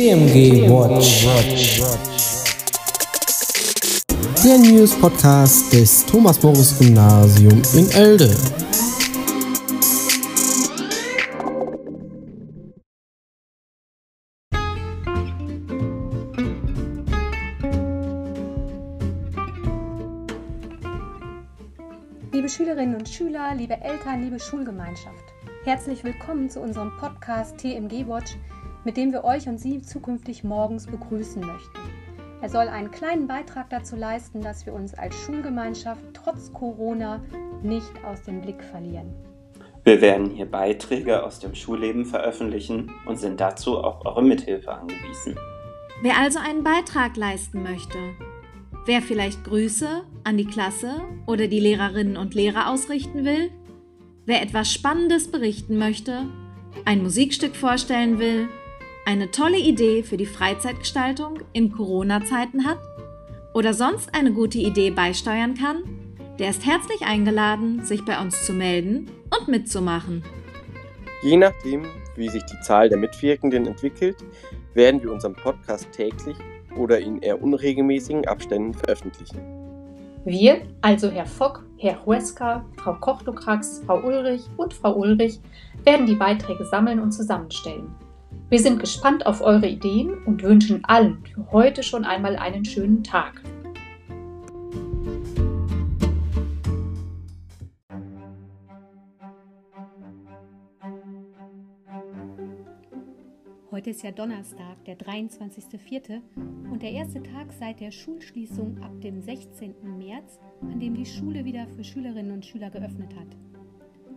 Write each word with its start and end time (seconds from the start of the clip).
TMG 0.00 0.66
Watch. 0.70 1.26
Der 4.42 4.56
News 4.56 4.98
Podcast 4.98 5.70
des 5.74 6.06
Thomas 6.06 6.42
Morris 6.42 6.78
Gymnasium 6.78 7.60
in 7.74 7.90
Elde. 7.90 8.34
Liebe 22.32 22.48
Schülerinnen 22.48 22.96
und 22.96 23.06
Schüler, 23.06 23.54
liebe 23.54 23.78
Eltern, 23.82 24.22
liebe 24.22 24.40
Schulgemeinschaft, 24.40 25.26
herzlich 25.64 26.02
willkommen 26.04 26.48
zu 26.48 26.60
unserem 26.60 26.90
Podcast 26.96 27.58
TMG 27.58 28.08
Watch, 28.08 28.38
mit 28.84 28.96
dem 28.96 29.12
wir 29.12 29.24
euch 29.24 29.48
und 29.48 29.58
Sie 29.58 29.80
zukünftig 29.82 30.44
morgens 30.44 30.86
begrüßen 30.86 31.40
möchten. 31.40 31.78
Er 32.42 32.48
soll 32.48 32.68
einen 32.68 32.90
kleinen 32.90 33.26
Beitrag 33.26 33.68
dazu 33.68 33.96
leisten, 33.96 34.40
dass 34.40 34.64
wir 34.64 34.72
uns 34.72 34.94
als 34.94 35.14
Schulgemeinschaft 35.14 36.02
trotz 36.14 36.52
Corona 36.52 37.22
nicht 37.62 37.92
aus 38.04 38.22
dem 38.22 38.40
Blick 38.40 38.62
verlieren. 38.64 39.14
Wir 39.84 40.00
werden 40.00 40.30
hier 40.30 40.46
Beiträge 40.46 41.22
aus 41.22 41.38
dem 41.38 41.54
Schulleben 41.54 42.04
veröffentlichen 42.04 42.90
und 43.06 43.18
sind 43.18 43.40
dazu 43.40 43.78
auf 43.78 44.04
eure 44.04 44.22
Mithilfe 44.22 44.72
angewiesen. 44.72 45.38
Wer 46.02 46.18
also 46.18 46.38
einen 46.38 46.64
Beitrag 46.64 47.16
leisten 47.16 47.62
möchte, 47.62 47.98
wer 48.86 49.02
vielleicht 49.02 49.44
Grüße 49.44 50.02
an 50.24 50.38
die 50.38 50.46
Klasse 50.46 51.02
oder 51.26 51.46
die 51.46 51.60
Lehrerinnen 51.60 52.16
und 52.16 52.34
Lehrer 52.34 52.70
ausrichten 52.70 53.24
will, 53.24 53.50
wer 54.24 54.42
etwas 54.42 54.72
Spannendes 54.72 55.30
berichten 55.30 55.76
möchte, 55.76 56.26
ein 56.84 57.02
Musikstück 57.02 57.56
vorstellen 57.56 58.18
will, 58.18 58.48
eine 59.06 59.30
tolle 59.30 59.58
Idee 59.58 60.02
für 60.02 60.16
die 60.16 60.26
Freizeitgestaltung 60.26 61.40
in 61.52 61.72
Corona-Zeiten 61.72 62.64
hat 62.64 62.78
oder 63.54 63.74
sonst 63.74 64.14
eine 64.14 64.32
gute 64.32 64.58
Idee 64.58 64.90
beisteuern 64.90 65.54
kann, 65.54 65.82
der 66.38 66.50
ist 66.50 66.64
herzlich 66.64 67.02
eingeladen, 67.02 67.84
sich 67.84 68.04
bei 68.04 68.20
uns 68.20 68.46
zu 68.46 68.52
melden 68.52 69.10
und 69.38 69.48
mitzumachen. 69.48 70.24
Je 71.22 71.36
nachdem, 71.36 71.84
wie 72.16 72.28
sich 72.28 72.44
die 72.44 72.60
Zahl 72.60 72.88
der 72.88 72.98
Mitwirkenden 72.98 73.66
entwickelt, 73.66 74.16
werden 74.74 75.02
wir 75.02 75.12
unseren 75.12 75.34
Podcast 75.34 75.90
täglich 75.92 76.36
oder 76.76 76.98
in 76.98 77.20
eher 77.20 77.42
unregelmäßigen 77.42 78.26
Abständen 78.26 78.72
veröffentlichen. 78.74 79.40
Wir, 80.24 80.62
also 80.82 81.10
Herr 81.10 81.26
Fock, 81.26 81.64
Herr 81.78 82.04
Huesca, 82.04 82.64
Frau 82.76 82.94
Kochtokrax, 82.94 83.82
Frau 83.86 84.00
Ulrich 84.02 84.42
und 84.56 84.74
Frau 84.74 84.94
Ulrich, 84.94 85.40
werden 85.84 86.06
die 86.06 86.14
Beiträge 86.14 86.64
sammeln 86.66 87.00
und 87.00 87.12
zusammenstellen. 87.12 87.94
Wir 88.50 88.58
sind 88.58 88.80
gespannt 88.80 89.26
auf 89.26 89.42
eure 89.42 89.68
Ideen 89.68 90.24
und 90.24 90.42
wünschen 90.42 90.84
allen 90.84 91.24
für 91.24 91.52
heute 91.52 91.84
schon 91.84 92.04
einmal 92.04 92.34
einen 92.34 92.64
schönen 92.64 93.04
Tag. 93.04 93.40
Heute 103.70 103.90
ist 103.90 104.02
ja 104.02 104.10
Donnerstag, 104.10 104.84
der 104.84 104.98
23.04. 104.98 106.20
und 106.72 106.82
der 106.82 106.90
erste 106.90 107.22
Tag 107.22 107.52
seit 107.52 107.78
der 107.78 107.92
Schulschließung 107.92 108.82
ab 108.82 109.00
dem 109.00 109.22
16. 109.22 109.76
März, 109.96 110.40
an 110.62 110.80
dem 110.80 110.94
die 110.94 111.06
Schule 111.06 111.44
wieder 111.44 111.68
für 111.68 111.84
Schülerinnen 111.84 112.32
und 112.32 112.44
Schüler 112.44 112.70
geöffnet 112.70 113.14
hat. 113.14 113.28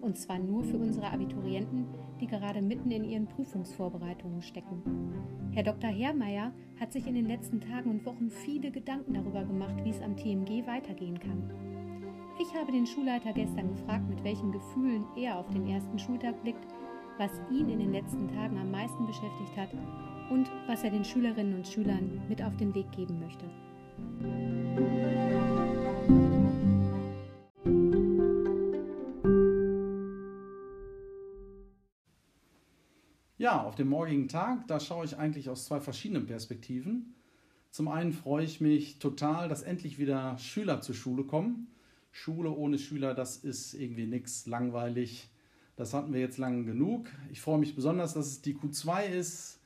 Und 0.00 0.16
zwar 0.16 0.38
nur 0.38 0.64
für 0.64 0.78
unsere 0.78 1.10
Abiturienten, 1.10 1.86
die 2.20 2.26
gerade 2.26 2.62
mitten 2.62 2.90
in 2.90 3.04
ihren 3.04 3.26
Prüfungsvorbereitungen 3.26 4.42
stecken. 4.42 4.82
Herr 5.52 5.62
Dr. 5.62 5.90
Herrmeier 5.90 6.52
hat 6.80 6.92
sich 6.92 7.06
in 7.06 7.14
den 7.14 7.26
letzten 7.26 7.60
Tagen 7.60 7.90
und 7.90 8.06
Wochen 8.06 8.30
viele 8.30 8.70
Gedanken 8.70 9.14
darüber 9.14 9.44
gemacht, 9.44 9.76
wie 9.84 9.90
es 9.90 10.02
am 10.02 10.16
TMG 10.16 10.66
weitergehen 10.66 11.18
kann. 11.18 11.50
Ich 12.40 12.52
habe 12.54 12.72
den 12.72 12.86
Schulleiter 12.86 13.32
gestern 13.32 13.68
gefragt, 13.68 14.08
mit 14.08 14.22
welchen 14.24 14.50
Gefühlen 14.50 15.04
er 15.16 15.38
auf 15.38 15.48
den 15.50 15.68
ersten 15.68 15.98
Schultag 15.98 16.42
blickt 16.42 16.74
was 17.18 17.30
ihn 17.50 17.68
in 17.68 17.78
den 17.78 17.92
letzten 17.92 18.28
Tagen 18.28 18.58
am 18.58 18.70
meisten 18.70 19.06
beschäftigt 19.06 19.56
hat 19.56 19.70
und 20.30 20.50
was 20.66 20.82
er 20.82 20.90
den 20.90 21.04
Schülerinnen 21.04 21.56
und 21.56 21.66
Schülern 21.66 22.20
mit 22.28 22.42
auf 22.42 22.56
den 22.56 22.74
Weg 22.74 22.90
geben 22.92 23.20
möchte. 23.20 23.44
Auf 33.62 33.76
den 33.76 33.88
morgigen 33.88 34.28
Tag, 34.28 34.66
da 34.66 34.80
schaue 34.80 35.04
ich 35.04 35.16
eigentlich 35.16 35.48
aus 35.48 35.66
zwei 35.66 35.80
verschiedenen 35.80 36.26
Perspektiven. 36.26 37.14
Zum 37.70 37.88
einen 37.88 38.12
freue 38.12 38.44
ich 38.44 38.60
mich 38.60 38.98
total, 38.98 39.48
dass 39.48 39.62
endlich 39.62 39.98
wieder 39.98 40.36
Schüler 40.38 40.80
zur 40.80 40.94
Schule 40.94 41.24
kommen. 41.24 41.68
Schule 42.10 42.50
ohne 42.50 42.78
Schüler, 42.78 43.14
das 43.14 43.36
ist 43.36 43.74
irgendwie 43.74 44.06
nichts 44.06 44.46
langweilig 44.46 45.30
das 45.76 45.92
hatten 45.92 46.12
wir 46.12 46.20
jetzt 46.20 46.38
lang 46.38 46.66
genug. 46.66 47.08
Ich 47.32 47.40
freue 47.40 47.58
mich 47.58 47.74
besonders, 47.74 48.14
dass 48.14 48.26
es 48.26 48.42
die 48.42 48.54
Q2 48.54 49.06
ist, 49.06 49.60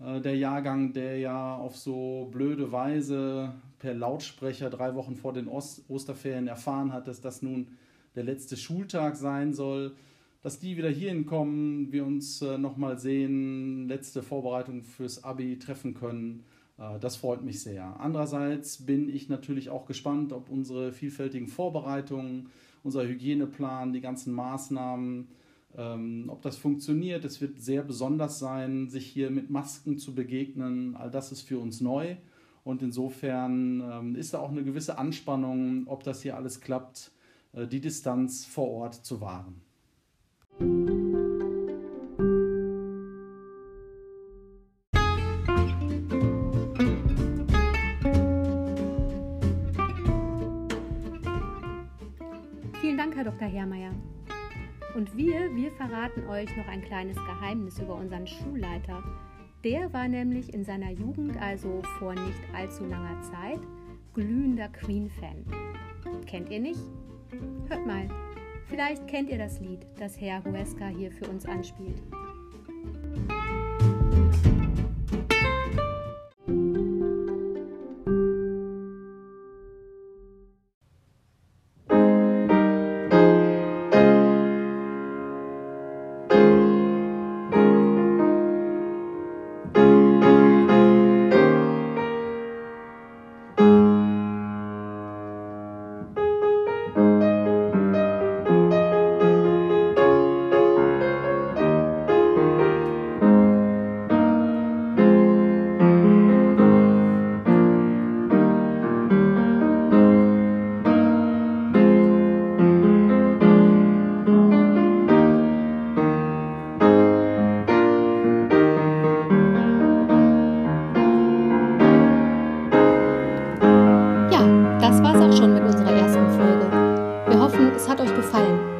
äh, 0.00 0.20
der 0.20 0.36
Jahrgang, 0.36 0.92
der 0.92 1.18
ja 1.18 1.54
auf 1.56 1.76
so 1.76 2.28
blöde 2.32 2.72
Weise 2.72 3.54
per 3.78 3.94
Lautsprecher 3.94 4.70
drei 4.70 4.94
Wochen 4.94 5.14
vor 5.14 5.32
den 5.32 5.46
Ost 5.46 5.84
Osterferien 5.88 6.48
erfahren 6.48 6.92
hat, 6.92 7.06
dass 7.06 7.20
das 7.20 7.42
nun 7.42 7.68
der 8.16 8.24
letzte 8.24 8.56
Schultag 8.56 9.16
sein 9.16 9.52
soll. 9.52 9.94
Dass 10.42 10.58
die 10.58 10.76
wieder 10.76 10.90
hierhin 10.90 11.26
kommen, 11.26 11.90
wir 11.92 12.06
uns 12.06 12.42
äh, 12.42 12.58
nochmal 12.58 12.98
sehen, 12.98 13.88
letzte 13.88 14.22
Vorbereitung 14.22 14.82
fürs 14.82 15.24
Abi 15.24 15.58
treffen 15.58 15.94
können. 15.94 16.44
Äh, 16.78 16.98
das 17.00 17.16
freut 17.16 17.42
mich 17.42 17.62
sehr. 17.62 17.98
Andererseits 18.00 18.84
bin 18.84 19.08
ich 19.08 19.28
natürlich 19.28 19.70
auch 19.70 19.86
gespannt, 19.86 20.32
ob 20.32 20.50
unsere 20.50 20.92
vielfältigen 20.92 21.48
Vorbereitungen, 21.48 22.50
unser 22.82 23.06
Hygieneplan, 23.06 23.92
die 23.92 24.00
ganzen 24.00 24.32
Maßnahmen, 24.32 25.28
ähm, 25.76 26.26
ob 26.28 26.42
das 26.42 26.56
funktioniert. 26.56 27.24
Es 27.24 27.40
wird 27.40 27.60
sehr 27.60 27.82
besonders 27.82 28.38
sein, 28.38 28.88
sich 28.88 29.06
hier 29.06 29.30
mit 29.30 29.50
Masken 29.50 29.98
zu 29.98 30.14
begegnen. 30.14 30.96
All 30.96 31.10
das 31.10 31.32
ist 31.32 31.42
für 31.42 31.58
uns 31.58 31.80
neu. 31.80 32.16
Und 32.64 32.82
insofern 32.82 33.80
ähm, 33.80 34.16
ist 34.16 34.34
da 34.34 34.40
auch 34.40 34.50
eine 34.50 34.64
gewisse 34.64 34.98
Anspannung, 34.98 35.86
ob 35.86 36.02
das 36.02 36.22
hier 36.22 36.36
alles 36.36 36.60
klappt, 36.60 37.12
äh, 37.52 37.66
die 37.66 37.80
Distanz 37.80 38.44
vor 38.44 38.68
Ort 38.68 38.94
zu 38.94 39.20
wahren. 39.20 39.65
Vielen 40.58 40.96
Dank, 52.96 53.16
Herr 53.16 53.24
Dr. 53.24 53.48
Herrmeier. 53.48 53.90
Und 54.94 55.14
wir, 55.16 55.54
wir 55.54 55.70
verraten 55.72 56.26
euch 56.28 56.48
noch 56.56 56.68
ein 56.68 56.82
kleines 56.82 57.16
Geheimnis 57.16 57.78
über 57.78 57.94
unseren 57.94 58.26
Schulleiter. 58.26 59.02
Der 59.62 59.92
war 59.92 60.08
nämlich 60.08 60.54
in 60.54 60.64
seiner 60.64 60.90
Jugend, 60.90 61.36
also 61.36 61.82
vor 61.98 62.14
nicht 62.14 62.40
allzu 62.54 62.86
langer 62.86 63.20
Zeit, 63.20 63.60
glühender 64.14 64.68
Queen-Fan. 64.68 65.44
Kennt 66.26 66.48
ihr 66.48 66.60
nicht? 66.60 66.80
Hört 67.68 67.86
mal, 67.86 68.08
vielleicht 68.68 69.06
kennt 69.06 69.30
ihr 69.30 69.38
das 69.38 69.60
Lied, 69.60 69.86
das 69.98 70.20
Herr 70.20 70.44
Huesca 70.44 70.88
hier 70.88 71.10
für 71.10 71.28
uns 71.28 71.46
anspielt. 71.46 72.02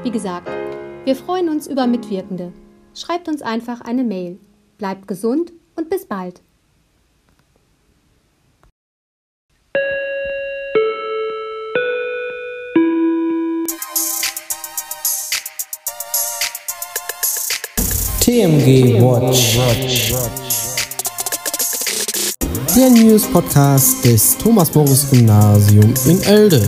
Wie 0.07 0.13
gesagt, 0.13 0.49
wir 1.05 1.17
freuen 1.17 1.49
uns 1.49 1.67
über 1.67 1.89
Mitwirkende. 1.89 2.53
Schreibt 2.95 3.27
uns 3.27 3.43
einfach 3.43 3.81
eine 3.81 4.05
Mail. 4.05 4.39
Bleibt 4.79 5.09
gesund 5.09 5.53
und 5.75 5.91
bis 5.91 6.07
bald. 6.07 6.43
TMG 18.21 19.03
Watch. 19.03 19.59
Der 22.77 22.91
News 22.91 23.25
Podcast 23.27 24.05
des 24.05 24.39
Thomas 24.39 24.71
Boris 24.71 25.11
Gymnasium 25.11 25.93
in 26.07 26.23
Elde. 26.23 26.65